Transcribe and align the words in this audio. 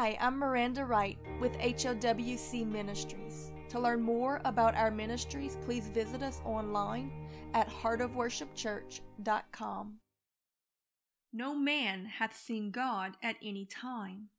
Hi, 0.00 0.16
I'm 0.18 0.38
Miranda 0.38 0.86
Wright 0.86 1.18
with 1.42 1.52
HOWC 1.58 2.66
Ministries. 2.66 3.52
To 3.68 3.78
learn 3.78 4.00
more 4.00 4.40
about 4.46 4.74
our 4.74 4.90
ministries, 4.90 5.58
please 5.62 5.88
visit 5.88 6.22
us 6.22 6.40
online 6.42 7.12
at 7.52 7.68
heartofworshipchurch.com. 7.68 9.98
No 11.34 11.54
man 11.54 12.06
hath 12.06 12.34
seen 12.34 12.70
God 12.70 13.18
at 13.22 13.36
any 13.42 13.66
time. 13.66 14.30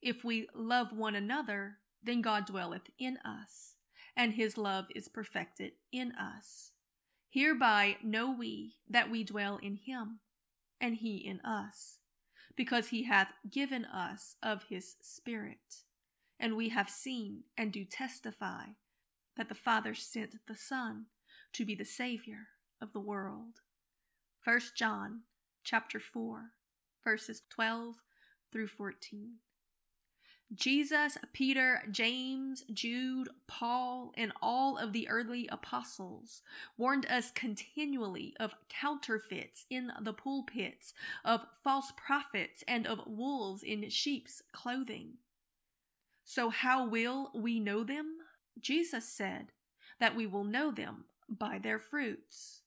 If 0.00 0.24
we 0.24 0.48
love 0.54 0.94
one 0.94 1.14
another, 1.14 1.76
then 2.02 2.22
God 2.22 2.46
dwelleth 2.46 2.88
in 2.98 3.18
us, 3.18 3.74
and 4.16 4.32
his 4.32 4.56
love 4.56 4.86
is 4.94 5.08
perfected 5.08 5.72
in 5.92 6.12
us. 6.12 6.70
Hereby 7.28 7.98
know 8.02 8.32
we 8.32 8.76
that 8.88 9.10
we 9.10 9.24
dwell 9.24 9.58
in 9.62 9.76
him, 9.76 10.20
and 10.80 10.94
he 10.94 11.18
in 11.18 11.40
us, 11.40 11.98
because 12.56 12.88
he 12.88 13.04
hath 13.04 13.32
given 13.50 13.84
us 13.84 14.36
of 14.42 14.64
his 14.68 14.96
Spirit. 15.00 15.84
And 16.40 16.56
we 16.56 16.70
have 16.70 16.90
seen 16.90 17.44
and 17.56 17.72
do 17.72 17.84
testify 17.84 18.64
that 19.36 19.48
the 19.48 19.54
Father 19.54 19.94
sent 19.94 20.34
the 20.46 20.56
Son 20.56 21.06
to 21.52 21.64
be 21.64 21.74
the 21.74 21.84
Savior 21.84 22.48
of 22.80 22.92
the 22.92 23.00
world. 23.00 23.60
1 24.44 24.60
John 24.76 25.22
chapter 25.64 26.00
4, 26.00 26.52
verses 27.04 27.42
12 27.50 27.96
through 28.52 28.68
14. 28.68 29.36
Jesus, 30.54 31.18
Peter, 31.32 31.82
James, 31.90 32.64
Jude, 32.72 33.28
Paul, 33.48 34.12
and 34.16 34.32
all 34.40 34.78
of 34.78 34.92
the 34.92 35.08
early 35.08 35.48
apostles 35.50 36.42
warned 36.78 37.04
us 37.06 37.32
continually 37.32 38.34
of 38.38 38.54
counterfeits 38.68 39.66
in 39.70 39.92
the 40.00 40.12
pulpits, 40.12 40.94
of 41.24 41.40
false 41.64 41.92
prophets, 41.96 42.62
and 42.68 42.86
of 42.86 43.06
wolves 43.06 43.64
in 43.64 43.88
sheep's 43.90 44.40
clothing. 44.52 45.14
So, 46.24 46.48
how 46.50 46.86
will 46.86 47.32
we 47.34 47.58
know 47.58 47.82
them? 47.82 48.18
Jesus 48.60 49.08
said 49.08 49.52
that 49.98 50.14
we 50.14 50.26
will 50.26 50.44
know 50.44 50.70
them 50.70 51.06
by 51.28 51.58
their 51.58 51.78
fruits. 51.78 52.62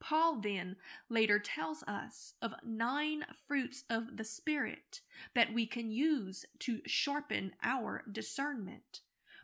Paul 0.00 0.40
then 0.40 0.76
later 1.08 1.38
tells 1.38 1.82
us 1.84 2.34
of 2.42 2.54
nine 2.64 3.24
fruits 3.46 3.84
of 3.88 4.16
the 4.16 4.24
Spirit 4.24 5.00
that 5.34 5.52
we 5.52 5.66
can 5.66 5.90
use 5.90 6.44
to 6.60 6.80
sharpen 6.86 7.54
our 7.62 8.04
discernment, 8.10 9.00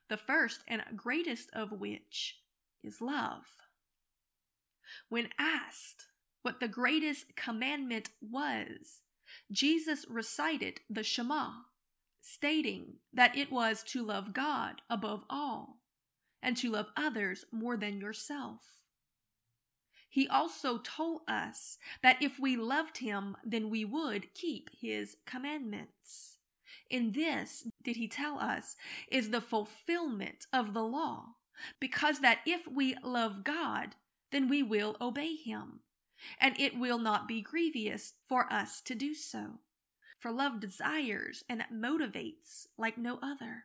the 0.09 0.17
first 0.17 0.63
and 0.69 0.83
greatest 0.95 1.51
of 1.53 1.73
which 1.73 2.39
is 2.83 3.01
love. 3.01 3.45
When 5.09 5.31
asked 5.39 6.09
what 6.43 6.61
the 6.61 6.69
greatest 6.69 7.35
commandment 7.37 8.11
was, 8.21 9.03
Jesus 9.51 10.05
recited 10.09 10.81
the 10.91 11.03
Shema, 11.03 11.51
stating 12.21 12.99
that 13.13 13.37
it 13.37 13.51
was 13.51 13.83
to 13.85 14.05
love 14.05 14.35
God 14.35 14.83
above 14.91 15.25
all 15.31 15.79
and 16.43 16.57
to 16.59 16.71
love 16.71 16.89
others 16.97 17.45
more 17.51 17.77
than 17.77 18.01
yourself. 18.01 18.82
He 20.13 20.29
also 20.29 20.77
told 20.77 21.23
us 21.27 21.79
that 22.03 22.21
if 22.21 22.39
we 22.39 22.55
loved 22.55 22.99
him, 22.99 23.35
then 23.43 23.71
we 23.71 23.83
would 23.87 24.35
keep 24.35 24.69
his 24.79 25.17
commandments. 25.25 26.37
In 26.91 27.13
this, 27.13 27.67
did 27.83 27.97
he 27.97 28.09
tell 28.09 28.39
us, 28.39 28.77
is 29.11 29.31
the 29.31 29.41
fulfillment 29.41 30.47
of 30.53 30.75
the 30.75 30.83
law, 30.83 31.37
because 31.81 32.21
that 32.21 32.41
if 32.45 32.69
we 32.69 32.95
love 33.03 33.43
God, 33.43 33.95
then 34.33 34.51
we 34.51 34.63
will 34.63 34.99
obey 35.01 35.35
him, 35.35 35.81
and 36.39 36.61
it 36.61 36.79
will 36.79 36.99
not 36.99 37.27
be 37.27 37.41
grievous 37.41 38.13
for 38.29 38.53
us 38.53 38.83
to 38.83 38.95
do 38.95 39.15
so. 39.15 39.61
For 40.21 40.31
love 40.31 40.61
desires 40.61 41.43
and 41.49 41.65
motivates 41.73 42.67
like 42.77 42.99
no 42.99 43.19
other. 43.23 43.65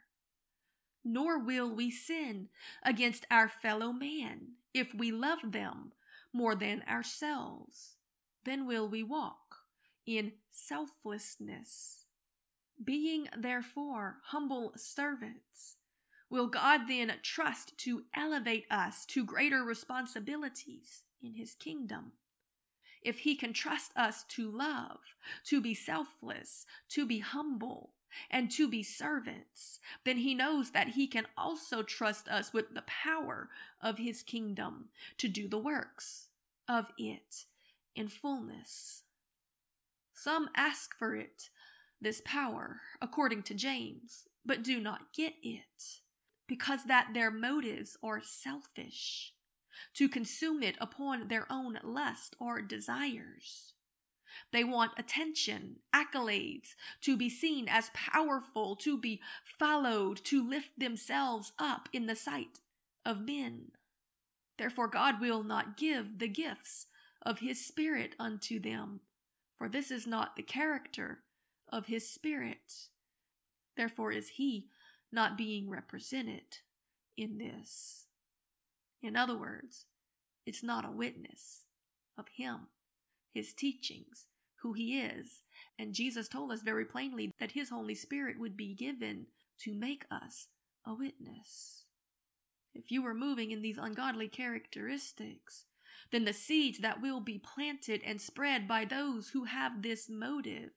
Nor 1.04 1.40
will 1.40 1.70
we 1.70 1.92
sin 1.92 2.48
against 2.84 3.26
our 3.30 3.50
fellow 3.50 3.92
man 3.92 4.54
if 4.74 4.94
we 4.94 5.12
love 5.12 5.40
them 5.44 5.92
more 6.38 6.56
than 6.56 6.84
ourselves. 6.88 7.96
Then 8.46 8.68
will 8.68 8.88
we 8.88 9.04
walk 9.04 9.58
in 10.06 10.34
selflessness. 10.52 12.06
Being 12.82 13.28
therefore 13.36 14.18
humble 14.28 14.72
servants, 14.78 15.78
will 16.30 16.48
God 16.48 16.82
then 16.88 17.12
trust 17.24 17.78
to 17.80 18.04
elevate 18.16 18.66
us 18.70 19.06
to 19.08 19.26
greater 19.26 19.64
responsibilities 19.64 21.04
in 21.22 21.34
His 21.34 21.56
kingdom? 21.56 22.14
If 23.02 23.20
He 23.20 23.36
can 23.36 23.52
trust 23.52 23.92
us 23.98 24.24
to 24.30 24.50
love, 24.50 25.00
to 25.46 25.60
be 25.60 25.74
selfless, 25.74 26.66
to 26.90 27.06
be 27.06 27.20
humble, 27.20 27.94
and 28.32 28.50
to 28.52 28.68
be 28.68 28.84
servants, 28.84 29.80
then 30.06 30.18
he 30.18 30.34
knows 30.34 30.72
that 30.72 30.90
he 30.90 31.08
can 31.08 31.28
also 31.38 31.84
trust 31.84 32.28
us 32.30 32.54
with 32.54 32.74
the 32.74 32.84
power 32.84 33.50
of 33.82 33.98
his 33.98 34.24
kingdom 34.24 34.86
to 35.18 35.28
do 35.28 35.48
the 35.48 35.60
works 35.60 36.27
of 36.68 36.88
it 36.98 37.46
in 37.96 38.08
fullness. 38.08 39.04
Some 40.14 40.50
ask 40.56 40.98
for 40.98 41.16
it, 41.16 41.50
this 42.02 42.22
power, 42.26 42.82
according 43.02 43.44
to 43.44 43.54
James, 43.54 44.28
but 44.46 44.64
do 44.64 44.80
not 44.80 45.14
get 45.16 45.34
it, 45.42 46.02
because 46.48 46.86
that 46.86 47.10
their 47.14 47.32
motives 47.32 47.98
are 48.04 48.22
selfish, 48.24 49.34
to 49.96 50.10
consume 50.10 50.64
it 50.64 50.76
upon 50.80 51.28
their 51.28 51.46
own 51.52 51.80
lust 51.84 52.36
or 52.40 52.62
desires. 52.62 53.74
They 54.52 54.64
want 54.64 54.92
attention, 54.98 55.78
accolades, 55.94 56.76
to 57.02 57.18
be 57.18 57.30
seen 57.30 57.68
as 57.68 57.92
powerful, 57.94 58.76
to 58.78 58.98
be 58.98 59.22
followed, 59.60 60.24
to 60.26 60.48
lift 60.48 60.78
themselves 60.78 61.54
up 61.58 61.90
in 61.92 62.06
the 62.06 62.16
sight 62.16 62.60
of 63.06 63.22
men. 63.22 63.72
Therefore, 64.58 64.88
God 64.88 65.22
will 65.22 65.44
not 65.44 65.78
give 65.78 66.20
the 66.20 66.28
gifts 66.28 66.88
of 67.22 67.40
His 67.40 67.66
Spirit 67.66 68.16
unto 68.20 68.60
them, 68.60 69.02
for 69.58 69.70
this 69.70 69.92
is 69.92 70.08
not 70.08 70.36
the 70.36 70.44
character 70.44 71.20
of 71.72 71.88
His 71.88 72.10
Spirit. 72.10 72.90
Therefore, 73.76 74.12
is 74.12 74.30
He 74.30 74.70
not 75.12 75.38
being 75.38 75.70
represented 75.70 76.58
in 77.16 77.38
this. 77.38 78.08
In 79.02 79.16
other 79.16 79.38
words, 79.38 79.86
it's 80.46 80.64
not 80.64 80.86
a 80.86 80.92
witness 80.92 81.66
of 82.18 82.26
Him, 82.36 82.68
His 83.34 83.54
teachings, 83.54 84.26
who 84.62 84.74
He 84.74 85.00
is. 85.00 85.42
And 85.78 85.94
Jesus 85.94 86.28
told 86.28 86.52
us 86.52 86.62
very 86.62 86.86
plainly 86.86 87.32
that 87.40 87.52
His 87.52 87.70
Holy 87.70 87.96
Spirit 87.96 88.40
would 88.40 88.58
be 88.58 88.74
given 88.74 89.28
to 89.62 89.76
make 89.76 90.06
us 90.10 90.48
a 90.86 90.94
witness. 90.94 91.84
If 92.78 92.92
you 92.92 93.06
are 93.08 93.14
moving 93.14 93.50
in 93.52 93.62
these 93.62 93.80
ungodly 93.80 94.28
characteristics, 94.28 95.66
then 96.12 96.26
the 96.26 96.34
seeds 96.34 96.80
that 96.80 97.02
will 97.02 97.20
be 97.20 97.40
planted 97.40 98.02
and 98.06 98.22
spread 98.22 98.68
by 98.68 98.86
those 98.86 99.30
who 99.30 99.46
have 99.46 99.82
this 99.82 100.08
motive 100.10 100.70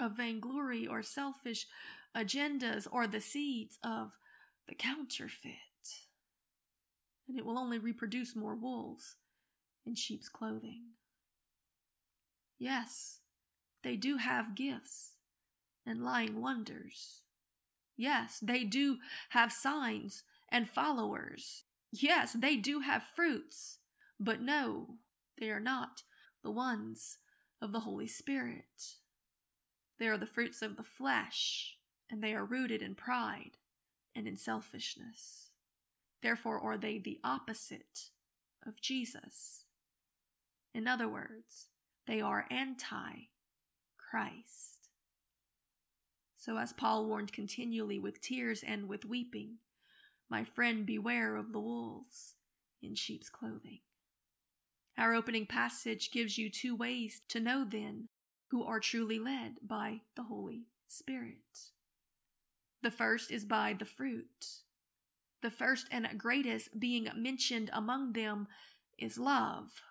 of 0.00 0.16
vainglory 0.16 0.86
or 0.86 1.02
selfish 1.02 1.66
agendas 2.16 2.86
or 2.90 3.06
the 3.06 3.20
seeds 3.20 3.78
of 3.84 4.12
the 4.68 4.74
counterfeit. 4.74 5.54
And 7.28 7.38
it 7.38 7.44
will 7.44 7.58
only 7.58 7.78
reproduce 7.78 8.34
more 8.34 8.54
wolves 8.54 9.16
in 9.84 9.94
sheep's 9.94 10.28
clothing. 10.28 10.82
Yes, 12.58 13.20
they 13.82 13.96
do 13.96 14.16
have 14.16 14.54
gifts 14.54 15.12
and 15.86 16.02
lying 16.02 16.40
wonders. 16.40 17.20
Yes, 17.96 18.38
they 18.40 18.64
do 18.64 18.98
have 19.30 19.52
signs 19.52 20.24
and 20.54 20.70
followers. 20.70 21.64
Yes, 21.90 22.32
they 22.32 22.54
do 22.54 22.78
have 22.78 23.02
fruits, 23.02 23.80
but 24.20 24.40
no, 24.40 24.98
they 25.36 25.50
are 25.50 25.58
not 25.58 26.04
the 26.44 26.52
ones 26.52 27.18
of 27.60 27.72
the 27.72 27.80
Holy 27.80 28.06
Spirit. 28.06 28.98
They 29.98 30.06
are 30.06 30.16
the 30.16 30.26
fruits 30.26 30.62
of 30.62 30.76
the 30.76 30.84
flesh, 30.84 31.76
and 32.08 32.22
they 32.22 32.34
are 32.34 32.44
rooted 32.44 32.82
in 32.82 32.94
pride 32.94 33.56
and 34.14 34.28
in 34.28 34.36
selfishness. 34.36 35.50
Therefore, 36.22 36.60
are 36.60 36.78
they 36.78 36.98
the 36.98 37.18
opposite 37.24 38.10
of 38.64 38.80
Jesus. 38.80 39.64
In 40.72 40.86
other 40.86 41.08
words, 41.08 41.66
they 42.06 42.20
are 42.20 42.46
anti 42.48 43.28
Christ. 43.98 44.90
So, 46.36 46.58
as 46.58 46.72
Paul 46.72 47.06
warned 47.06 47.32
continually 47.32 47.98
with 47.98 48.20
tears 48.20 48.62
and 48.64 48.88
with 48.88 49.04
weeping, 49.04 49.56
my 50.28 50.44
friend, 50.44 50.86
beware 50.86 51.36
of 51.36 51.52
the 51.52 51.60
wolves 51.60 52.34
in 52.82 52.94
sheep's 52.94 53.28
clothing. 53.28 53.80
Our 54.96 55.14
opening 55.14 55.46
passage 55.46 56.10
gives 56.10 56.38
you 56.38 56.48
two 56.48 56.76
ways 56.76 57.20
to 57.28 57.40
know 57.40 57.64
then 57.68 58.08
who 58.48 58.64
are 58.64 58.80
truly 58.80 59.18
led 59.18 59.54
by 59.62 60.02
the 60.14 60.22
Holy 60.24 60.66
Spirit. 60.86 61.70
The 62.82 62.90
first 62.90 63.30
is 63.30 63.44
by 63.44 63.74
the 63.78 63.84
fruit. 63.84 64.60
The 65.42 65.50
first 65.50 65.88
and 65.90 66.08
greatest 66.16 66.78
being 66.78 67.08
mentioned 67.16 67.70
among 67.72 68.12
them 68.12 68.46
is 68.98 69.18
love, 69.18 69.82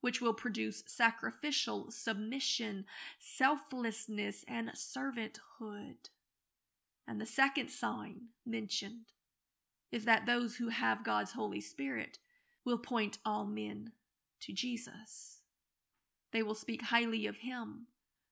which 0.00 0.20
will 0.20 0.34
produce 0.34 0.84
sacrificial 0.86 1.90
submission, 1.90 2.84
selflessness, 3.18 4.44
and 4.46 4.70
servanthood. 4.70 6.10
And 7.08 7.20
the 7.20 7.26
second 7.26 7.70
sign 7.70 8.28
mentioned 8.44 9.06
is 9.92 10.04
that 10.04 10.26
those 10.26 10.56
who 10.56 10.68
have 10.68 11.04
God's 11.04 11.32
Holy 11.32 11.60
Spirit 11.60 12.18
will 12.64 12.78
point 12.78 13.18
all 13.24 13.44
men 13.44 13.92
to 14.42 14.52
Jesus. 14.52 15.40
They 16.32 16.42
will 16.42 16.54
speak 16.54 16.82
highly 16.82 17.26
of 17.26 17.38
him 17.38 17.86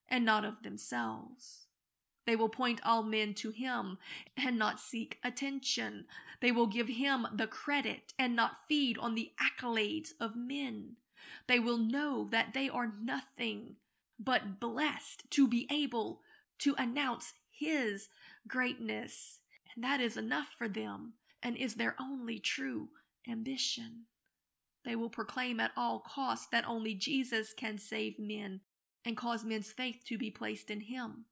and 0.08 0.24
not 0.24 0.44
of 0.44 0.62
themselves. 0.62 1.66
They 2.26 2.36
will 2.36 2.48
point 2.48 2.80
all 2.84 3.02
men 3.02 3.34
to 3.34 3.50
him 3.50 3.98
and 4.36 4.58
not 4.58 4.80
seek 4.80 5.18
attention. 5.24 6.04
They 6.40 6.52
will 6.52 6.66
give 6.66 6.88
him 6.88 7.26
the 7.34 7.46
credit 7.46 8.12
and 8.18 8.36
not 8.36 8.66
feed 8.68 8.98
on 8.98 9.14
the 9.14 9.32
accolades 9.40 10.10
of 10.20 10.36
men. 10.36 10.96
They 11.46 11.58
will 11.58 11.78
know 11.78 12.28
that 12.30 12.52
they 12.54 12.68
are 12.68 12.92
nothing 13.00 13.76
but 14.18 14.60
blessed 14.60 15.30
to 15.30 15.48
be 15.48 15.66
able 15.70 16.20
to 16.58 16.74
announce 16.76 17.32
his 17.50 18.08
greatness. 18.46 19.40
And 19.74 19.82
that 19.82 20.00
is 20.00 20.16
enough 20.16 20.48
for 20.56 20.68
them 20.68 21.14
and 21.42 21.56
is 21.56 21.74
their 21.74 21.94
only 22.00 22.38
true 22.38 22.88
ambition. 23.28 24.04
They 24.84 24.96
will 24.96 25.10
proclaim 25.10 25.60
at 25.60 25.72
all 25.76 26.00
costs 26.00 26.46
that 26.52 26.66
only 26.66 26.94
Jesus 26.94 27.52
can 27.52 27.78
save 27.78 28.18
men 28.18 28.60
and 29.04 29.16
cause 29.16 29.44
men's 29.44 29.72
faith 29.72 30.02
to 30.06 30.18
be 30.18 30.30
placed 30.30 30.70
in 30.70 30.80
him, 30.82 31.26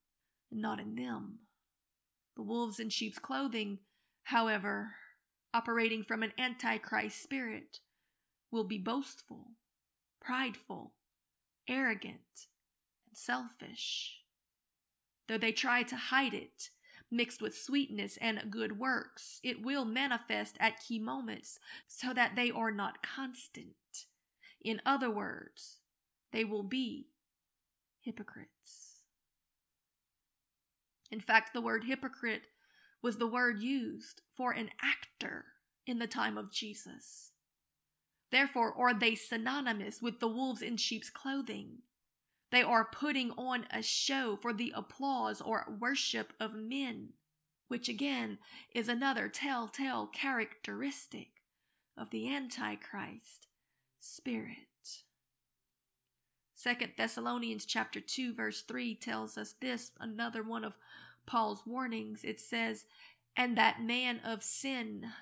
and 0.50 0.60
not 0.60 0.80
in 0.80 0.94
them. 0.94 1.40
The 2.36 2.42
wolves 2.42 2.78
in 2.78 2.90
sheep's 2.90 3.18
clothing, 3.18 3.78
however, 4.24 4.94
operating 5.54 6.04
from 6.04 6.22
an 6.22 6.32
antichrist 6.38 7.22
spirit, 7.22 7.80
will 8.50 8.64
be 8.64 8.78
boastful, 8.78 9.52
prideful, 10.20 10.94
arrogant, 11.68 12.46
and 13.08 13.16
selfish. 13.16 14.20
Though 15.28 15.38
they 15.38 15.52
try 15.52 15.82
to 15.84 15.96
hide 15.96 16.34
it, 16.34 16.70
mixed 17.10 17.40
with 17.40 17.56
sweetness 17.56 18.18
and 18.20 18.50
good 18.50 18.78
works, 18.78 19.40
it 19.42 19.64
will 19.64 19.84
manifest 19.84 20.56
at 20.58 20.82
key 20.82 20.98
moments 20.98 21.58
so 21.86 22.12
that 22.12 22.36
they 22.36 22.50
are 22.50 22.70
not 22.70 23.02
constant. 23.02 23.74
In 24.60 24.80
other 24.84 25.10
words, 25.10 25.78
they 26.32 26.44
will 26.44 26.64
be 26.64 27.08
hypocrites. 28.00 29.02
In 31.10 31.20
fact, 31.20 31.52
the 31.54 31.60
word 31.60 31.84
hypocrite 31.84 32.48
was 33.02 33.16
the 33.16 33.26
word 33.26 33.60
used 33.60 34.22
for 34.36 34.52
an 34.52 34.70
actor 34.82 35.44
in 35.86 35.98
the 35.98 36.06
time 36.06 36.36
of 36.36 36.50
Jesus. 36.50 37.30
Therefore, 38.32 38.74
are 38.76 38.92
they 38.92 39.14
synonymous 39.14 40.02
with 40.02 40.18
the 40.18 40.28
wolves 40.28 40.62
in 40.62 40.76
sheep's 40.76 41.10
clothing? 41.10 41.78
They 42.50 42.62
are 42.62 42.84
putting 42.84 43.32
on 43.32 43.66
a 43.70 43.82
show 43.82 44.36
for 44.36 44.52
the 44.52 44.72
applause 44.74 45.40
or 45.40 45.76
worship 45.80 46.32
of 46.38 46.54
men, 46.54 47.14
which 47.68 47.88
again 47.88 48.38
is 48.72 48.88
another 48.88 49.28
telltale 49.28 50.06
characteristic 50.06 51.42
of 51.96 52.10
the 52.10 52.32
Antichrist 52.32 53.48
spirit. 53.98 55.02
Second 56.54 56.92
Thessalonians 56.96 57.66
chapter 57.66 58.00
2 58.00 58.32
verse 58.34 58.62
3 58.62 58.94
tells 58.94 59.36
us 59.36 59.54
this, 59.60 59.92
another 59.98 60.42
one 60.42 60.64
of 60.64 60.78
Paul's 61.26 61.66
warnings. 61.66 62.22
It 62.22 62.40
says, 62.40 62.86
"And 63.36 63.58
that 63.58 63.82
man 63.82 64.20
of 64.20 64.42
sin 64.42 65.12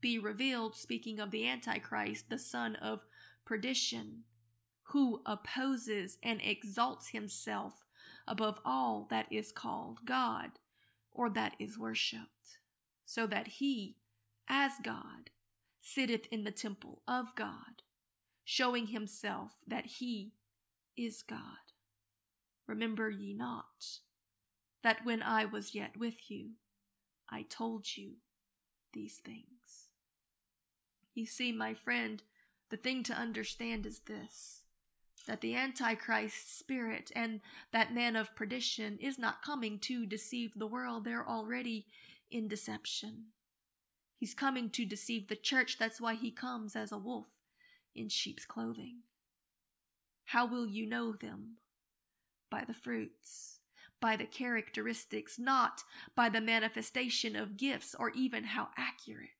be 0.00 0.18
revealed, 0.18 0.74
speaking 0.74 1.20
of 1.20 1.30
the 1.30 1.46
Antichrist, 1.46 2.30
the 2.30 2.38
son 2.38 2.74
of 2.76 3.04
perdition, 3.44 4.24
who 4.90 5.22
opposes 5.24 6.18
and 6.22 6.40
exalts 6.42 7.08
himself 7.08 7.84
above 8.26 8.58
all 8.64 9.06
that 9.10 9.26
is 9.30 9.52
called 9.52 9.98
God 10.04 10.50
or 11.12 11.30
that 11.30 11.54
is 11.58 11.78
worshipped, 11.78 12.58
so 13.04 13.26
that 13.26 13.46
he, 13.46 13.96
as 14.48 14.72
God, 14.82 15.30
sitteth 15.80 16.26
in 16.30 16.44
the 16.44 16.50
temple 16.50 17.02
of 17.06 17.34
God, 17.36 17.82
showing 18.44 18.88
himself 18.88 19.52
that 19.66 19.86
he 19.86 20.32
is 20.96 21.22
God. 21.22 21.38
Remember 22.66 23.10
ye 23.10 23.32
not 23.32 23.98
that 24.82 25.04
when 25.04 25.22
I 25.22 25.44
was 25.44 25.74
yet 25.74 25.96
with 25.96 26.30
you, 26.30 26.52
I 27.28 27.42
told 27.48 27.96
you 27.96 28.14
these 28.92 29.16
things. 29.16 29.88
You 31.14 31.26
see, 31.26 31.52
my 31.52 31.74
friend, 31.74 32.22
the 32.70 32.76
thing 32.76 33.02
to 33.04 33.12
understand 33.12 33.86
is 33.86 34.00
this 34.00 34.62
that 35.26 35.40
the 35.40 35.54
Antichrist 35.54 36.58
spirit 36.58 37.10
and 37.14 37.40
that 37.72 37.94
man 37.94 38.16
of 38.16 38.34
perdition 38.34 38.98
is 39.00 39.18
not 39.18 39.42
coming 39.42 39.78
to 39.80 40.06
deceive 40.06 40.52
the 40.56 40.66
world. 40.66 41.04
They're 41.04 41.28
already 41.28 41.86
in 42.30 42.48
deception. 42.48 43.26
He's 44.16 44.34
coming 44.34 44.70
to 44.70 44.84
deceive 44.84 45.28
the 45.28 45.36
church. 45.36 45.78
That's 45.78 46.00
why 46.00 46.14
he 46.14 46.30
comes 46.30 46.76
as 46.76 46.92
a 46.92 46.98
wolf 46.98 47.28
in 47.94 48.08
sheep's 48.08 48.44
clothing. 48.44 48.98
How 50.26 50.46
will 50.46 50.66
you 50.66 50.86
know 50.86 51.12
them? 51.12 51.56
By 52.50 52.64
the 52.66 52.74
fruits, 52.74 53.60
by 54.00 54.16
the 54.16 54.26
characteristics, 54.26 55.38
not 55.38 55.82
by 56.14 56.28
the 56.28 56.40
manifestation 56.40 57.36
of 57.36 57.56
gifts 57.56 57.94
or 57.98 58.10
even 58.10 58.44
how 58.44 58.68
accurate. 58.76 59.30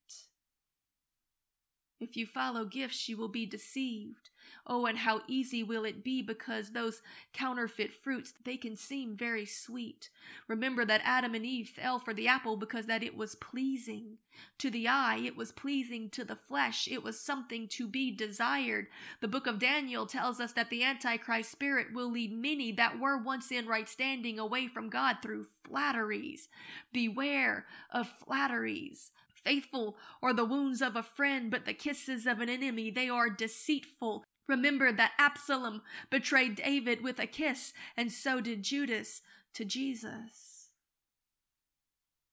If 2.00 2.17
you 2.17 2.27
follow 2.27 2.65
gifts, 2.65 3.09
you 3.09 3.17
will 3.17 3.29
be 3.29 3.47
deceived. 3.47 4.30
Oh, 4.72 4.87
and 4.87 4.99
how 4.99 5.22
easy 5.26 5.64
will 5.64 5.84
it 5.84 6.05
be 6.05 6.22
because 6.22 6.70
those 6.70 7.02
counterfeit 7.32 7.93
fruits, 7.93 8.34
they 8.44 8.56
can 8.56 8.76
seem 8.76 9.17
very 9.17 9.44
sweet. 9.44 10.11
Remember 10.46 10.84
that 10.84 11.00
Adam 11.02 11.34
and 11.34 11.44
Eve 11.44 11.69
fell 11.69 11.99
for 11.99 12.14
the 12.14 12.28
apple 12.28 12.56
because 12.56 12.87
that 12.87 13.02
it 13.02 13.17
was 13.17 13.34
pleasing 13.34 14.19
to 14.58 14.70
the 14.70 14.87
eye, 14.87 15.20
it 15.25 15.37
was 15.37 15.50
pleasing 15.50 16.08
to 16.11 16.25
the 16.25 16.37
flesh, 16.37 16.87
it 16.87 17.02
was 17.02 17.19
something 17.19 17.67
to 17.67 17.88
be 17.88 18.12
desired. 18.12 18.87
The 19.20 19.26
book 19.26 19.49
of 19.49 19.58
Daniel 19.58 20.06
tells 20.06 20.38
us 20.38 20.52
that 20.52 20.70
the 20.70 20.84
Antichrist 20.84 21.50
spirit 21.50 21.88
will 21.93 22.08
lead 22.08 22.32
many 22.32 22.70
that 22.70 23.00
were 23.00 23.19
once 23.19 23.50
in 23.50 23.67
right 23.67 23.88
standing 23.88 24.38
away 24.38 24.69
from 24.69 24.88
God 24.88 25.17
through 25.20 25.46
flatteries. 25.67 26.49
Beware 26.93 27.67
of 27.93 28.08
flatteries. 28.25 29.11
Faithful 29.34 29.96
are 30.22 30.32
the 30.32 30.44
wounds 30.44 30.81
of 30.81 30.94
a 30.94 31.02
friend, 31.02 31.50
but 31.50 31.64
the 31.64 31.75
kisses 31.75 32.25
of 32.25 32.38
an 32.38 32.49
enemy, 32.49 32.90
they 32.90 33.08
are 33.08 33.28
deceitful. 33.28 34.25
Remember 34.50 34.91
that 34.91 35.12
Absalom 35.17 35.82
betrayed 36.11 36.56
David 36.56 37.05
with 37.05 37.20
a 37.20 37.26
kiss, 37.29 37.73
and 37.97 38.11
so 38.11 38.41
did 38.41 38.64
Judas 38.64 39.23
to 39.55 39.64
Jesus. 39.64 40.70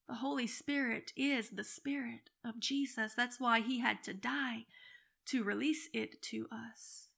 The 0.10 0.16
Holy 0.16 0.48
Spirit 0.48 1.14
is 1.16 1.52
the 1.52 1.64
Spirit 1.64 2.32
of 2.44 2.60
Jesus. 2.60 3.14
That's 3.16 3.40
why 3.40 3.60
he 3.60 3.82
had 3.82 4.02
to 4.02 4.16
die 4.16 4.66
to 5.28 5.44
release 5.44 5.90
it 5.94 6.20
to 6.24 6.48
us. 6.52 7.10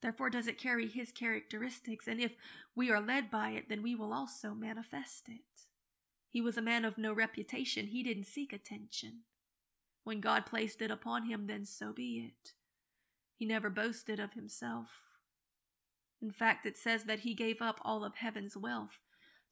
Therefore, 0.00 0.30
does 0.30 0.46
it 0.46 0.56
carry 0.56 0.88
his 0.88 1.12
characteristics, 1.12 2.06
and 2.08 2.18
if 2.18 2.36
we 2.74 2.90
are 2.90 3.02
led 3.02 3.30
by 3.30 3.50
it, 3.50 3.68
then 3.68 3.82
we 3.82 3.94
will 3.94 4.14
also 4.14 4.54
manifest 4.54 5.28
it. 5.28 5.66
He 6.30 6.40
was 6.40 6.56
a 6.56 6.62
man 6.62 6.86
of 6.86 6.96
no 6.96 7.12
reputation. 7.12 7.88
He 7.88 8.02
didn't 8.02 8.24
seek 8.24 8.54
attention. 8.54 9.24
When 10.04 10.20
God 10.20 10.46
placed 10.46 10.80
it 10.80 10.90
upon 10.90 11.26
him, 11.26 11.48
then 11.48 11.66
so 11.66 11.92
be 11.92 12.30
it. 12.30 12.54
He 13.36 13.44
never 13.44 13.68
boasted 13.68 14.18
of 14.18 14.32
himself. 14.32 14.88
In 16.22 16.30
fact, 16.30 16.64
it 16.64 16.76
says 16.76 17.04
that 17.04 17.20
he 17.20 17.34
gave 17.34 17.60
up 17.60 17.78
all 17.82 18.04
of 18.04 18.16
heaven's 18.16 18.56
wealth 18.56 18.98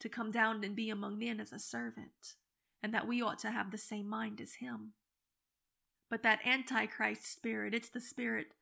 to 0.01 0.09
come 0.09 0.31
down 0.31 0.65
and 0.65 0.75
be 0.75 0.91
among 0.91 1.19
men 1.19 1.39
as 1.39 1.53
a 1.53 1.59
servant, 1.59 2.35
and 2.83 2.93
that 2.95 3.07
we 3.07 3.23
ought 3.23 3.39
to 3.41 3.51
have 3.51 3.71
the 3.71 3.79
same 3.79 4.09
mind 4.09 4.41
as 4.41 4.55
him. 4.55 4.93
But 6.11 6.23
that 6.23 6.47
Antichrist 6.47 7.31
spirit, 7.31 7.75
it's 7.75 7.91
the 7.91 8.01
spirit 8.01 8.55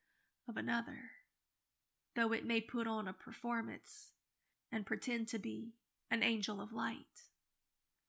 of 0.49 0.57
another, 0.57 1.11
though 2.17 2.33
it 2.33 2.45
may 2.45 2.61
put 2.61 2.87
on 2.87 3.07
a 3.07 3.13
performance 3.13 4.13
and 4.71 4.87
pretend 4.87 5.29
to 5.29 5.39
be 5.39 5.75
an 6.11 6.23
angel 6.23 6.61
of 6.61 6.73
light. 6.73 7.29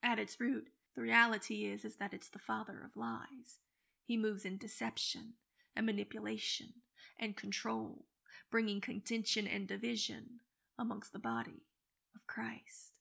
At 0.02 0.18
its 0.18 0.40
root, 0.40 0.68
the 0.96 1.02
reality 1.02 1.64
is, 1.66 1.84
is 1.84 1.96
that 1.96 2.12
it's 2.12 2.28
the 2.28 2.38
father 2.38 2.82
of 2.84 2.96
lies. 2.96 3.58
He 4.04 4.16
moves 4.16 4.44
in 4.44 4.58
deception 4.58 5.34
and 5.76 5.86
manipulation 5.86 6.74
and 7.18 7.36
control, 7.36 8.06
bringing 8.50 8.80
contention 8.80 9.46
and 9.46 9.66
division 9.66 10.40
amongst 10.78 11.12
the 11.12 11.18
body 11.18 11.66
of 12.14 12.26
Christ. 12.26 12.92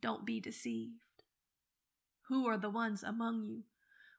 Don't 0.00 0.24
be 0.24 0.40
deceived. 0.40 1.24
Who 2.28 2.46
are 2.46 2.58
the 2.58 2.70
ones 2.70 3.02
among 3.02 3.44
you 3.44 3.64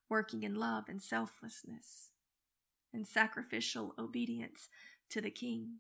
working 0.10 0.44
in 0.44 0.56
love 0.56 0.86
and 0.88 1.02
selflessness 1.02 2.12
and 2.94 3.08
sacrificial 3.08 3.94
obedience 3.98 4.70
to 5.10 5.22
the 5.22 5.32
King, 5.32 5.78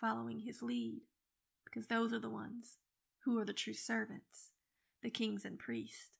following 0.00 0.40
his 0.40 0.62
lead? 0.62 1.00
Because 1.64 1.88
those 1.88 2.12
are 2.12 2.20
the 2.20 2.30
ones 2.30 2.78
who 3.24 3.38
are 3.38 3.44
the 3.44 3.52
true 3.52 3.74
servants 3.74 4.50
the 5.02 5.10
kings 5.10 5.44
and 5.44 5.58
priests 5.58 6.12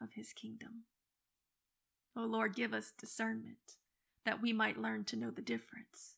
of 0.00 0.12
his 0.12 0.32
kingdom. 0.32 0.84
O 2.16 2.22
Lord, 2.22 2.54
give 2.54 2.72
us 2.72 2.92
discernment 2.96 3.76
that 4.24 4.42
we 4.42 4.52
might 4.52 4.78
learn 4.78 5.04
to 5.04 5.16
know 5.16 5.30
the 5.30 5.42
difference 5.42 6.16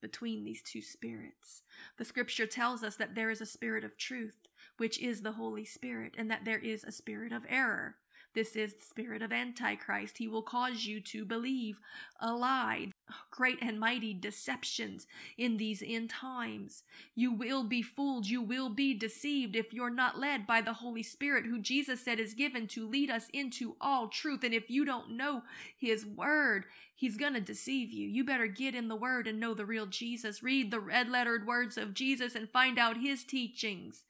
between 0.00 0.44
these 0.44 0.62
two 0.62 0.82
spirits. 0.82 1.62
The 1.96 2.04
scripture 2.04 2.46
tells 2.46 2.82
us 2.82 2.96
that 2.96 3.14
there 3.14 3.30
is 3.30 3.40
a 3.40 3.46
spirit 3.46 3.84
of 3.84 3.96
truth, 3.96 4.36
which 4.76 5.00
is 5.00 5.22
the 5.22 5.32
Holy 5.32 5.64
Spirit, 5.64 6.14
and 6.18 6.30
that 6.30 6.44
there 6.44 6.58
is 6.58 6.84
a 6.84 6.92
spirit 6.92 7.32
of 7.32 7.46
error. 7.48 7.96
This 8.34 8.56
is 8.56 8.74
the 8.74 8.84
spirit 8.84 9.22
of 9.22 9.32
Antichrist. 9.32 10.18
He 10.18 10.26
will 10.26 10.42
cause 10.42 10.86
you 10.86 11.00
to 11.02 11.24
believe 11.24 11.78
a 12.18 12.32
lie, 12.32 12.90
great 13.30 13.58
and 13.62 13.78
mighty 13.78 14.12
deceptions 14.12 15.06
in 15.38 15.56
these 15.56 15.84
end 15.86 16.10
times. 16.10 16.82
You 17.14 17.32
will 17.32 17.62
be 17.62 17.80
fooled. 17.80 18.26
You 18.26 18.42
will 18.42 18.70
be 18.70 18.92
deceived 18.92 19.54
if 19.54 19.72
you're 19.72 19.88
not 19.88 20.18
led 20.18 20.48
by 20.48 20.62
the 20.62 20.72
Holy 20.72 21.02
Spirit, 21.04 21.46
who 21.46 21.60
Jesus 21.60 22.04
said 22.04 22.18
is 22.18 22.34
given 22.34 22.66
to 22.68 22.88
lead 22.88 23.08
us 23.08 23.28
into 23.32 23.76
all 23.80 24.08
truth. 24.08 24.42
And 24.42 24.52
if 24.52 24.68
you 24.68 24.84
don't 24.84 25.16
know 25.16 25.42
His 25.78 26.04
Word, 26.04 26.64
He's 26.96 27.16
going 27.16 27.34
to 27.34 27.40
deceive 27.40 27.92
you. 27.92 28.08
You 28.08 28.24
better 28.24 28.48
get 28.48 28.74
in 28.74 28.88
the 28.88 28.96
Word 28.96 29.28
and 29.28 29.38
know 29.38 29.54
the 29.54 29.64
real 29.64 29.86
Jesus. 29.86 30.42
Read 30.42 30.72
the 30.72 30.80
red 30.80 31.08
lettered 31.08 31.46
words 31.46 31.78
of 31.78 31.94
Jesus 31.94 32.34
and 32.34 32.50
find 32.50 32.80
out 32.80 32.96
His 32.96 33.22
teachings, 33.22 34.02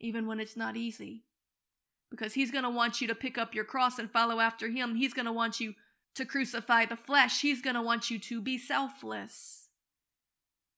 even 0.00 0.26
when 0.26 0.40
it's 0.40 0.56
not 0.56 0.76
easy 0.76 1.22
because 2.12 2.34
he's 2.34 2.50
going 2.50 2.62
to 2.62 2.70
want 2.70 3.00
you 3.00 3.08
to 3.08 3.14
pick 3.14 3.38
up 3.38 3.54
your 3.54 3.64
cross 3.64 3.98
and 3.98 4.10
follow 4.10 4.38
after 4.38 4.68
him. 4.68 4.94
He's 4.94 5.14
going 5.14 5.26
to 5.26 5.32
want 5.32 5.58
you 5.60 5.74
to 6.14 6.26
crucify 6.26 6.84
the 6.84 6.96
flesh. 6.96 7.40
He's 7.40 7.62
going 7.62 7.74
to 7.74 7.82
want 7.82 8.10
you 8.10 8.18
to 8.18 8.40
be 8.40 8.58
selfless. 8.58 9.68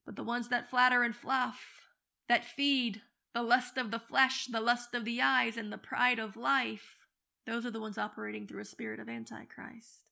But 0.06 0.14
the 0.14 0.22
ones 0.22 0.48
that 0.48 0.70
flatter 0.70 1.02
and 1.02 1.14
fluff, 1.14 1.88
that 2.28 2.44
feed 2.44 3.02
the 3.34 3.42
lust 3.42 3.76
of 3.76 3.90
the 3.90 3.98
flesh, 3.98 4.46
the 4.46 4.60
lust 4.60 4.94
of 4.94 5.04
the 5.04 5.20
eyes, 5.20 5.56
and 5.56 5.72
the 5.72 5.78
pride 5.78 6.20
of 6.20 6.36
life, 6.36 7.06
those 7.46 7.66
are 7.66 7.70
the 7.70 7.80
ones 7.80 7.98
operating 7.98 8.46
through 8.46 8.62
a 8.62 8.66
spirit 8.66 9.00
of 9.00 9.08
Antichrist. 9.08 10.04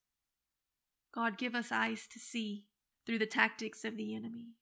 God, 1.15 1.39
give 1.39 1.55
us 1.55 1.71
eyes 1.71 2.09
to 2.13 2.19
see 2.19 2.65
through 3.07 3.21
the 3.21 3.27
tactics 3.27 3.85
of 3.85 3.97
the 3.97 4.15
enemy 4.15 4.57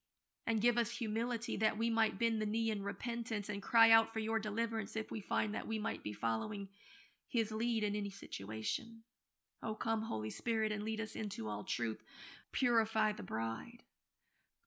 and 0.46 0.60
give 0.60 0.78
us 0.78 0.90
humility 0.90 1.56
that 1.56 1.78
we 1.78 1.90
might 1.90 2.18
bend 2.18 2.40
the 2.40 2.46
knee 2.46 2.70
in 2.70 2.82
repentance 2.82 3.48
and 3.48 3.62
cry 3.62 3.90
out 3.90 4.12
for 4.12 4.18
your 4.18 4.38
deliverance 4.38 4.96
if 4.96 5.10
we 5.10 5.20
find 5.20 5.54
that 5.54 5.66
we 5.66 5.78
might 5.78 6.02
be 6.02 6.12
following 6.12 6.68
his 7.28 7.52
lead 7.52 7.84
in 7.84 7.94
any 7.94 8.10
situation. 8.10 9.02
Oh, 9.62 9.74
come, 9.74 10.02
Holy 10.02 10.30
Spirit, 10.30 10.72
and 10.72 10.82
lead 10.82 11.00
us 11.00 11.14
into 11.14 11.48
all 11.48 11.64
truth. 11.64 12.02
Purify 12.52 13.12
the 13.12 13.22
bride 13.22 13.82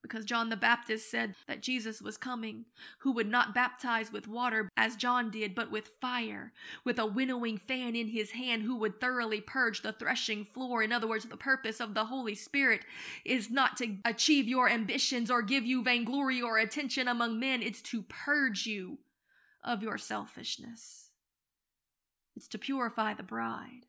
because 0.03 0.25
John 0.25 0.49
the 0.49 0.57
Baptist 0.57 1.09
said 1.09 1.33
that 1.47 1.63
Jesus 1.63 2.01
was 2.01 2.17
coming, 2.17 2.65
who 2.99 3.13
would 3.13 3.29
not 3.29 3.55
baptize 3.55 4.11
with 4.11 4.27
water 4.27 4.69
as 4.77 4.97
John 4.97 5.31
did, 5.31 5.55
but 5.55 5.71
with 5.71 5.87
fire, 5.99 6.51
with 6.83 6.99
a 6.99 7.05
winnowing 7.05 7.57
fan 7.57 7.95
in 7.95 8.09
his 8.09 8.31
hand, 8.31 8.63
who 8.63 8.75
would 8.75 8.99
thoroughly 8.99 9.41
purge 9.41 9.81
the 9.81 9.93
threshing 9.93 10.43
floor. 10.43 10.83
In 10.83 10.91
other 10.91 11.07
words, 11.07 11.25
the 11.25 11.37
purpose 11.37 11.79
of 11.79 11.93
the 11.93 12.05
Holy 12.05 12.35
Spirit 12.35 12.81
is 13.25 13.49
not 13.49 13.77
to 13.77 13.95
achieve 14.05 14.47
your 14.47 14.69
ambitions 14.69 15.31
or 15.31 15.41
give 15.41 15.65
you 15.65 15.81
vainglory 15.81 16.41
or 16.41 16.57
attention 16.59 17.07
among 17.07 17.39
men, 17.39 17.63
it's 17.63 17.81
to 17.81 18.03
purge 18.03 18.65
you 18.65 18.99
of 19.63 19.81
your 19.81 19.97
selfishness. 19.97 21.09
It's 22.35 22.49
to 22.49 22.57
purify 22.57 23.13
the 23.13 23.23
bride. 23.23 23.85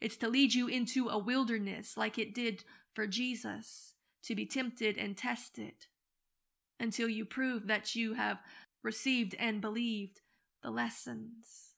It's 0.00 0.16
to 0.18 0.28
lead 0.28 0.54
you 0.54 0.68
into 0.68 1.08
a 1.08 1.18
wilderness 1.18 1.96
like 1.96 2.18
it 2.18 2.34
did 2.34 2.62
for 2.94 3.06
Jesus 3.06 3.95
to 4.26 4.34
be 4.34 4.44
tempted 4.44 4.98
and 4.98 5.16
tested 5.16 5.86
until 6.80 7.08
you 7.08 7.24
prove 7.24 7.68
that 7.68 7.94
you 7.94 8.14
have 8.14 8.38
received 8.82 9.34
and 9.38 9.60
believed 9.60 10.20
the 10.62 10.70
lessons 10.70 11.74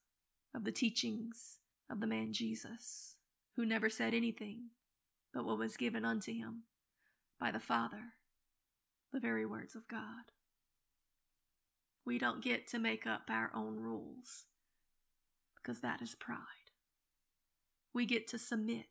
of 0.54 0.64
the 0.64 0.72
teachings 0.72 1.58
of 1.90 2.00
the 2.00 2.06
man 2.06 2.32
Jesus, 2.32 3.16
who 3.56 3.66
never 3.66 3.90
said 3.90 4.14
anything 4.14 4.70
but 5.32 5.44
what 5.44 5.58
was 5.58 5.76
given 5.76 6.06
unto 6.06 6.32
him 6.32 6.62
by 7.38 7.50
the 7.50 7.60
Father, 7.60 8.14
the 9.12 9.20
very 9.20 9.44
words 9.44 9.74
of 9.74 9.86
God. 9.86 10.32
We 12.04 12.18
don't 12.18 12.42
get 12.42 12.66
to 12.68 12.78
make 12.78 13.06
up 13.06 13.24
our 13.28 13.50
own 13.54 13.76
rules 13.76 14.46
because 15.54 15.82
that 15.82 16.00
is 16.00 16.14
pride. 16.14 16.38
We 17.92 18.06
get 18.06 18.26
to 18.28 18.38
submit. 18.38 18.86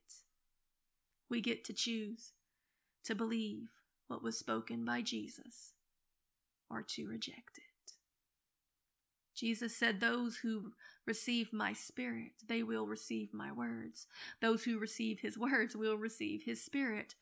We 1.28 1.42
get 1.42 1.64
to 1.66 1.74
choose 1.74 2.34
to 3.08 3.16
believe 3.16 3.70
what 4.08 4.22
was 4.22 4.38
spoken 4.38 4.86
by 4.86 5.02
Jesus 5.02 5.74
or 6.70 6.82
to 6.82 7.08
reject 7.08 7.58
it. 7.58 7.94
Jesus 9.34 9.76
said, 9.76 10.00
Those 10.00 10.38
who 10.38 10.74
receive 11.06 11.54
my 11.54 11.72
spirit, 11.72 12.32
they 12.46 12.64
will 12.64 12.86
receive 12.86 13.34
my 13.34 13.52
words. 13.52 14.08
Those 14.42 14.66
who 14.66 14.78
receive 14.78 15.20
his 15.20 15.38
words 15.38 15.76
will 15.76 15.96
receive 15.96 16.44
his 16.44 16.64
spirit. 16.64 17.16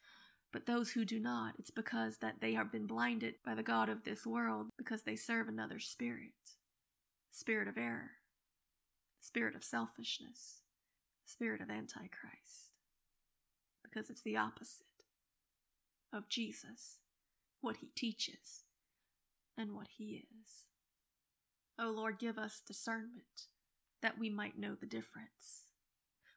But 0.52 0.66
those 0.66 0.92
who 0.92 1.06
do 1.06 1.20
not, 1.20 1.56
it's 1.60 1.72
because 1.72 2.18
that 2.18 2.36
they 2.40 2.54
have 2.54 2.72
been 2.72 2.88
blinded 2.88 3.36
by 3.46 3.56
the 3.56 3.64
God 3.64 3.90
of 3.90 4.06
this 4.06 4.26
world 4.26 4.68
because 4.78 5.04
they 5.04 5.18
serve 5.18 5.50
another 5.50 5.80
spirit. 5.80 6.32
Spirit 7.32 7.68
of 7.68 7.78
error, 7.78 8.12
spirit 9.20 9.56
of 9.56 9.64
selfishness, 9.64 10.62
spirit 11.26 11.60
of 11.60 11.70
antichrist. 11.70 12.72
Because 13.84 14.10
it's 14.10 14.22
the 14.22 14.38
opposite 14.38 14.86
of 16.16 16.30
Jesus, 16.30 17.00
what 17.60 17.78
he 17.78 17.90
teaches, 17.96 18.64
and 19.58 19.74
what 19.74 19.88
he 19.98 20.24
is. 20.24 20.66
O 21.78 21.88
oh 21.88 21.92
Lord, 21.92 22.20
give 22.20 22.38
us 22.38 22.62
discernment 22.66 23.48
that 24.02 24.18
we 24.18 24.30
might 24.30 24.58
know 24.58 24.76
the 24.76 24.86
difference. 24.86 25.64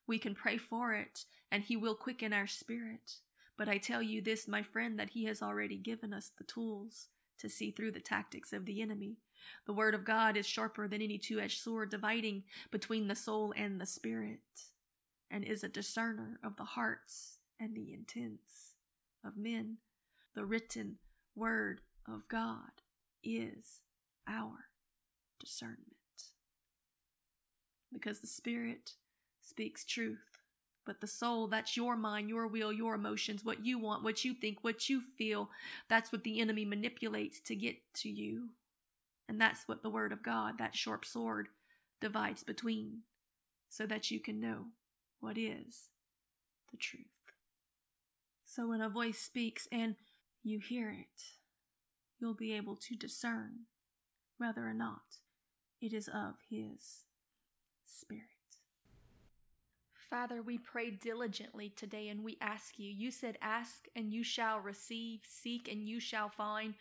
We 0.07 0.19
can 0.19 0.35
pray 0.35 0.57
for 0.57 0.95
it, 0.95 1.27
and 1.53 1.63
he 1.63 1.77
will 1.77 1.95
quicken 1.95 2.33
our 2.33 2.49
spirit. 2.49 3.21
But 3.57 3.69
I 3.69 3.79
tell 3.79 4.03
you 4.03 4.21
this, 4.21 4.49
my 4.49 4.63
friend, 4.63 4.99
that 4.99 5.11
he 5.11 5.25
has 5.27 5.43
already 5.43 5.77
given 5.77 6.13
us 6.13 6.33
the 6.37 6.45
tools 6.45 7.09
to 7.39 7.49
see 7.49 7.71
through 7.71 7.93
the 7.93 8.01
tactics 8.01 8.53
of 8.53 8.67
the 8.67 8.83
enemy. 8.83 9.19
The 9.67 9.73
word 9.73 9.95
of 9.95 10.05
God 10.05 10.37
is 10.37 10.47
sharper 10.47 10.89
than 10.89 11.03
any 11.03 11.19
two 11.19 11.39
edged 11.39 11.61
sword, 11.61 11.91
dividing 11.91 12.45
between 12.73 13.07
the 13.07 13.15
soul 13.15 13.55
and 13.57 13.81
the 13.81 13.87
spirit, 13.87 14.41
and 15.31 15.45
is 15.45 15.63
a 15.63 15.69
discerner 15.69 16.41
of 16.43 16.57
the 16.57 16.65
hearts 16.65 17.39
and 17.61 17.77
the 17.77 17.93
intents 17.93 18.75
of 19.25 19.37
men, 19.37 19.79
the 20.35 20.45
written 20.45 20.99
word 21.35 21.81
of 22.07 22.29
God 22.29 22.83
is 23.23 23.83
our 24.29 24.67
discernment. 25.41 25.79
Because 27.93 28.21
the 28.21 28.27
Spirit 28.27 28.93
speaks 29.41 29.85
truth, 29.85 30.39
but 30.85 31.01
the 31.01 31.07
soul, 31.07 31.47
that's 31.47 31.77
your 31.77 31.97
mind, 31.97 32.29
your 32.29 32.47
will, 32.47 32.73
your 32.73 32.95
emotions, 32.95 33.45
what 33.45 33.65
you 33.65 33.79
want, 33.79 34.03
what 34.03 34.25
you 34.25 34.35
think, 34.35 34.59
what 34.63 34.89
you 34.89 35.01
feel, 35.01 35.51
that's 35.89 36.13
what 36.13 36.25
the 36.25 36.41
enemy 36.41 36.65
manipulates 36.65 37.41
to 37.41 37.55
get 37.55 37.77
to 37.95 38.09
you. 38.09 38.51
And 39.29 39.41
that's 39.41 39.69
what 39.69 39.83
the 39.83 39.91
Word 39.91 40.13
of 40.13 40.23
God, 40.23 40.59
that 40.59 40.75
sharp 40.75 41.05
sword, 41.05 41.49
divides 42.01 42.43
between, 42.43 43.01
so 43.69 43.85
that 43.87 44.11
you 44.11 44.21
can 44.21 44.41
know 44.41 44.67
what 45.21 45.37
is 45.37 45.91
the 46.71 46.79
truth. 46.79 47.18
So 48.59 48.67
when 48.67 48.81
a 48.81 48.89
voice 48.89 49.21
speaks 49.21 49.69
and 49.71 49.95
you 50.43 50.59
hear 50.59 50.91
it, 50.91 51.23
you'll 52.19 52.35
be 52.35 52.55
able 52.55 52.75
to 52.75 52.97
discern 52.97 53.67
whether 54.37 54.67
or 54.67 54.75
not 54.75 55.19
it 55.81 55.93
is 55.93 56.09
of 56.09 56.35
His 56.51 57.05
Spirit. 57.87 58.25
Father, 60.11 60.43
we 60.43 60.59
pray 60.59 60.91
diligently 60.91 61.69
today 61.69 62.09
and 62.09 62.25
we 62.25 62.37
ask 62.41 62.81
you. 62.81 62.91
You 62.91 63.13
said, 63.13 63.39
Ask 63.41 63.87
and 63.95 64.13
you 64.13 64.25
shall 64.25 64.59
receive, 64.59 65.21
seek 65.23 65.71
and 65.71 65.89
you 65.89 66.01
shall 66.01 66.29
find. 66.29 66.75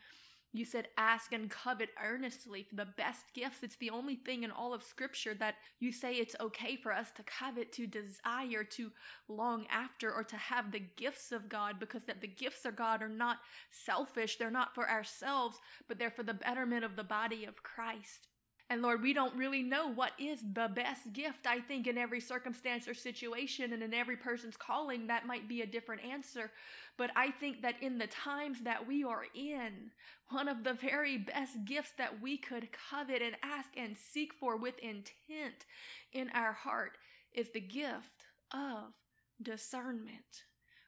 You 0.53 0.65
said, 0.65 0.87
ask 0.97 1.33
and 1.33 1.49
covet 1.49 1.89
earnestly 2.03 2.63
for 2.63 2.75
the 2.75 2.85
best 2.85 3.33
gifts. 3.33 3.63
It's 3.63 3.75
the 3.75 3.89
only 3.89 4.15
thing 4.15 4.43
in 4.43 4.51
all 4.51 4.73
of 4.73 4.81
Scripture 4.81 5.33
that 5.35 5.55
you 5.79 5.91
say 5.91 6.13
it's 6.13 6.35
okay 6.39 6.75
for 6.75 6.93
us 6.93 7.11
to 7.11 7.23
covet, 7.23 7.71
to 7.73 7.85
desire, 7.85 8.63
to 8.63 8.91
long 9.27 9.65
after, 9.69 10.11
or 10.11 10.23
to 10.23 10.37
have 10.37 10.71
the 10.71 10.79
gifts 10.79 11.31
of 11.31 11.49
God, 11.49 11.79
because 11.79 12.05
that 12.05 12.21
the 12.21 12.27
gifts 12.27 12.65
of 12.65 12.75
God 12.75 13.03
are 13.03 13.09
not 13.09 13.37
selfish. 13.69 14.37
They're 14.37 14.49
not 14.49 14.73
for 14.73 14.89
ourselves, 14.89 15.57
but 15.87 15.99
they're 15.99 16.09
for 16.09 16.23
the 16.23 16.33
betterment 16.33 16.85
of 16.85 16.95
the 16.95 17.03
body 17.03 17.45
of 17.45 17.61
Christ. 17.63 18.27
And 18.69 18.81
Lord, 18.81 19.01
we 19.01 19.13
don't 19.13 19.35
really 19.37 19.63
know 19.63 19.89
what 19.89 20.11
is 20.19 20.41
the 20.41 20.67
best 20.67 21.13
gift. 21.13 21.47
I 21.47 21.61
think 21.61 21.87
in 21.87 21.97
every 21.97 22.19
circumstance 22.19 22.85
or 22.87 22.93
situation 22.93 23.71
and 23.71 23.81
in 23.81 23.93
every 23.93 24.17
person's 24.17 24.57
calling, 24.57 25.07
that 25.07 25.25
might 25.25 25.47
be 25.47 25.61
a 25.61 25.65
different 25.65 26.03
answer. 26.03 26.51
But 26.97 27.11
I 27.15 27.31
think 27.31 27.61
that 27.61 27.75
in 27.81 27.97
the 27.97 28.07
times 28.07 28.61
that 28.63 28.85
we 28.85 29.05
are 29.05 29.23
in, 29.33 29.91
one 30.31 30.49
of 30.49 30.65
the 30.65 30.73
very 30.73 31.17
best 31.17 31.63
gifts 31.63 31.93
that 31.97 32.21
we 32.21 32.37
could 32.37 32.67
covet 32.89 33.21
and 33.21 33.37
ask 33.41 33.69
and 33.77 33.95
seek 33.95 34.33
for 34.33 34.57
with 34.57 34.77
intent 34.79 35.65
in 36.11 36.29
our 36.33 36.51
heart 36.51 36.97
is 37.33 37.49
the 37.53 37.61
gift 37.61 38.25
of 38.53 38.93
discernment. 39.41 40.43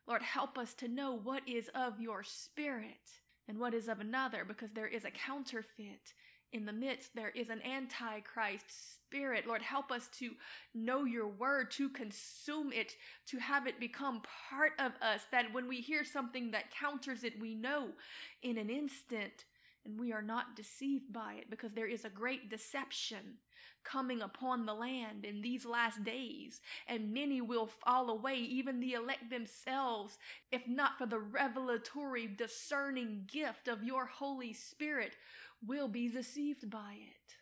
Lord, 0.06 0.22
help 0.22 0.58
us 0.58 0.74
to 0.76 0.90
know 0.90 1.14
what 1.14 1.44
is 1.48 1.70
of 1.74 2.02
your 2.02 2.24
spirit 2.24 3.22
and 3.48 3.58
what 3.58 3.74
is 3.74 3.88
of 3.88 4.00
another 4.00 4.44
because 4.46 4.72
there 4.72 4.88
is 4.88 5.06
a 5.06 5.12
counterfeit 5.12 6.14
in 6.51 6.65
the 6.65 6.74
midst 6.74 7.15
there 7.15 7.29
is 7.29 7.50
an 7.50 7.62
antichrist 7.63 8.65
spirit. 9.03 9.48
Lord, 9.48 9.62
help 9.62 9.91
us 9.91 10.08
to 10.20 10.32
know 10.74 11.06
your 11.06 11.27
word, 11.27 11.72
to 11.72 11.89
consume 11.89 12.72
it, 12.72 12.96
to 13.27 13.38
have 13.38 13.68
it 13.68 13.79
become 13.79 14.22
part 14.50 14.74
of 14.79 14.94
us, 15.01 15.22
that 15.32 15.53
when 15.53 15.68
we 15.68 15.77
hear 15.82 16.03
something 16.03 16.51
that 16.51 16.72
counters 16.72 17.24
it, 17.24 17.39
we 17.39 17.56
know 17.56 17.89
in 18.41 18.58
an 18.58 18.70
instant 18.70 19.46
and 19.86 20.00
we 20.00 20.12
are 20.12 20.22
not 20.22 20.56
deceived 20.56 21.12
by 21.13 21.34
it 21.34 21.50
because 21.50 21.74
there 21.74 21.88
is 21.88 22.06
a 22.06 22.10
great 22.10 22.50
deception 22.50 23.38
coming 23.84 24.22
upon 24.22 24.65
the 24.65 24.74
land 24.74 25.25
in 25.25 25.41
these 25.41 25.65
last 25.65 26.03
days, 26.03 26.62
and 26.88 27.13
many 27.13 27.41
will 27.41 27.68
fall 27.68 28.10
away, 28.10 28.36
even 28.36 28.79
the 28.79 28.94
elect 28.94 29.29
themselves, 29.29 30.18
if 30.51 30.68
not 30.68 30.98
for 30.98 31.06
the 31.06 31.20
revelatory, 31.20 32.27
discerning 32.27 33.24
gift 33.32 33.68
of 33.68 33.84
your 33.84 34.06
Holy 34.06 34.53
Spirit, 34.53 35.15
will 35.66 35.88
be 35.88 36.10
deceived 36.10 36.70
by 36.70 36.94
it. 36.94 37.34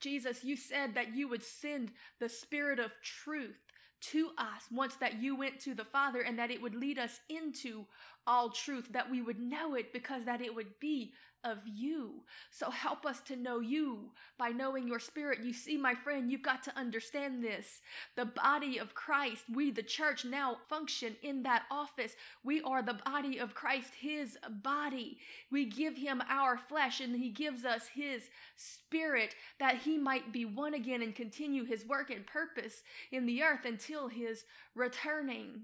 Jesus, 0.00 0.42
you 0.44 0.56
said 0.56 0.94
that 0.94 1.14
you 1.14 1.28
would 1.28 1.42
send 1.42 1.92
the 2.18 2.28
Spirit 2.28 2.78
of 2.78 2.90
truth 3.02 3.58
to 4.00 4.30
us 4.38 4.62
once 4.72 4.96
that 4.96 5.20
you 5.20 5.36
went 5.36 5.60
to 5.60 5.74
the 5.74 5.84
Father 5.84 6.22
and 6.22 6.38
that 6.38 6.50
it 6.50 6.62
would 6.62 6.74
lead 6.74 6.98
us 6.98 7.20
into 7.28 7.84
all 8.26 8.50
truth, 8.50 8.88
that 8.92 9.10
we 9.10 9.20
would 9.20 9.38
know 9.38 9.74
it 9.74 9.92
because 9.92 10.24
that 10.24 10.40
it 10.40 10.54
would 10.54 10.78
be 10.80 11.12
of 11.44 11.58
you. 11.64 12.22
So 12.50 12.70
help 12.70 13.06
us 13.06 13.20
to 13.22 13.36
know 13.36 13.60
you 13.60 14.10
by 14.38 14.50
knowing 14.50 14.86
your 14.86 14.98
spirit. 14.98 15.40
You 15.42 15.52
see, 15.52 15.76
my 15.76 15.94
friend, 15.94 16.30
you've 16.30 16.42
got 16.42 16.62
to 16.64 16.76
understand 16.76 17.42
this. 17.42 17.80
The 18.16 18.26
body 18.26 18.78
of 18.78 18.94
Christ, 18.94 19.44
we, 19.52 19.70
the 19.70 19.82
church, 19.82 20.24
now 20.24 20.56
function 20.68 21.16
in 21.22 21.42
that 21.44 21.64
office. 21.70 22.14
We 22.44 22.62
are 22.62 22.82
the 22.82 23.00
body 23.04 23.38
of 23.38 23.54
Christ, 23.54 23.92
his 23.98 24.38
body. 24.62 25.18
We 25.50 25.66
give 25.66 25.96
him 25.96 26.22
our 26.28 26.58
flesh 26.58 27.00
and 27.00 27.16
he 27.16 27.30
gives 27.30 27.64
us 27.64 27.88
his 27.88 28.28
spirit 28.56 29.34
that 29.58 29.76
he 29.76 29.98
might 29.98 30.32
be 30.32 30.44
one 30.44 30.74
again 30.74 31.02
and 31.02 31.14
continue 31.14 31.64
his 31.64 31.86
work 31.86 32.10
and 32.10 32.26
purpose 32.26 32.82
in 33.12 33.26
the 33.26 33.42
earth 33.42 33.64
until 33.64 34.08
his 34.08 34.44
returning. 34.74 35.62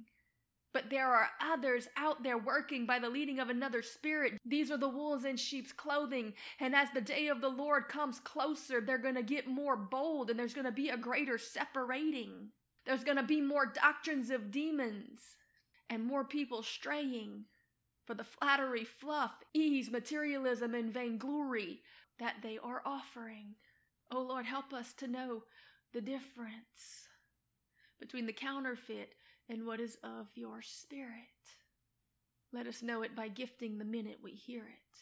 But 0.77 0.91
there 0.91 1.09
are 1.09 1.31
others 1.41 1.89
out 1.97 2.23
there 2.23 2.37
working 2.37 2.85
by 2.85 2.99
the 2.99 3.09
leading 3.09 3.39
of 3.39 3.49
another 3.49 3.81
spirit. 3.81 4.39
These 4.45 4.71
are 4.71 4.77
the 4.77 4.91
wolves 4.91 5.25
in 5.25 5.39
sheep's 5.39 5.73
clothing. 5.73 6.35
And 6.61 6.77
as 6.77 6.91
the 6.91 7.01
day 7.01 7.29
of 7.29 7.41
the 7.41 7.49
Lord 7.49 7.89
comes 7.89 8.21
closer, 8.21 8.83
they're 8.83 8.99
going 8.99 9.15
to 9.15 9.23
get 9.23 9.49
more 9.49 9.75
bold 9.75 10.29
and 10.29 10.39
there's 10.39 10.53
going 10.53 10.67
to 10.67 10.71
be 10.71 10.91
a 10.91 10.99
greater 10.99 11.39
separating. 11.39 12.51
There's 12.85 13.05
going 13.05 13.17
to 13.17 13.23
be 13.23 13.41
more 13.41 13.65
doctrines 13.65 14.29
of 14.29 14.51
demons 14.51 15.23
and 15.89 16.05
more 16.05 16.25
people 16.25 16.63
straying 16.63 17.47
for 18.05 18.13
the 18.13 18.23
flattery, 18.23 18.85
fluff, 18.85 19.33
ease, 19.55 19.91
materialism, 19.91 20.75
and 20.75 20.93
vainglory 20.93 21.81
that 22.19 22.43
they 22.43 22.59
are 22.63 22.83
offering. 22.85 23.55
Oh 24.11 24.21
Lord, 24.21 24.45
help 24.45 24.75
us 24.75 24.93
to 24.99 25.09
know 25.09 25.45
the 25.95 26.03
difference 26.03 27.09
between 27.99 28.27
the 28.27 28.35
counterfeit 28.35 29.15
and 29.49 29.67
what 29.67 29.81
is 29.81 29.97
of 30.03 30.27
your 30.35 30.63
Spirit. 30.63 31.11
Let 32.53 32.67
us 32.67 32.83
know 32.83 33.03
it 33.03 33.15
by 33.15 33.29
gifting 33.29 33.79
the 33.79 33.85
minute 33.85 34.19
we 34.23 34.33
hear 34.33 34.63
it. 34.63 34.99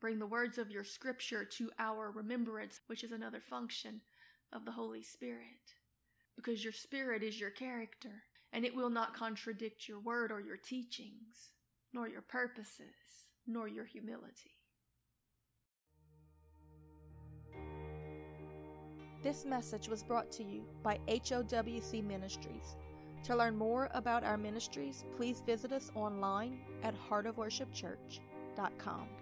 Bring 0.00 0.18
the 0.18 0.26
words 0.26 0.58
of 0.58 0.70
your 0.70 0.84
Scripture 0.84 1.44
to 1.44 1.70
our 1.78 2.10
remembrance, 2.10 2.80
which 2.86 3.04
is 3.04 3.12
another 3.12 3.40
function 3.40 4.00
of 4.52 4.64
the 4.64 4.72
Holy 4.72 5.02
Spirit. 5.02 5.76
Because 6.34 6.64
your 6.64 6.72
Spirit 6.72 7.22
is 7.22 7.38
your 7.38 7.50
character, 7.50 8.24
and 8.52 8.64
it 8.64 8.74
will 8.74 8.90
not 8.90 9.14
contradict 9.14 9.88
your 9.88 10.00
word 10.00 10.32
or 10.32 10.40
your 10.40 10.56
teachings, 10.56 11.52
nor 11.92 12.08
your 12.08 12.22
purposes, 12.22 13.28
nor 13.46 13.68
your 13.68 13.84
humility. 13.84 14.56
This 19.22 19.44
message 19.44 19.88
was 19.88 20.02
brought 20.02 20.32
to 20.32 20.42
you 20.42 20.64
by 20.82 20.98
HOWC 21.06 22.04
Ministries 22.04 22.76
to 23.24 23.36
learn 23.36 23.56
more 23.56 23.88
about 23.94 24.24
our 24.24 24.36
ministries, 24.36 25.04
please 25.16 25.42
visit 25.46 25.72
us 25.72 25.90
online 25.94 26.58
at 26.82 26.94
heartofworshipchurch.com. 27.08 29.21